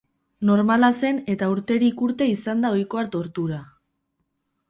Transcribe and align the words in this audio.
Normala 0.49 0.87
zen, 1.01 1.19
eta 1.33 1.49
urterik 1.55 2.01
urte 2.07 2.27
izan 2.31 2.65
da 2.65 2.73
ohikoa 2.77 3.03
tortura. 3.17 3.59